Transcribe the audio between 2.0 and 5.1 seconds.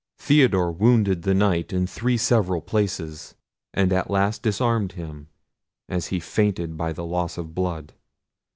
several places, and at last disarmed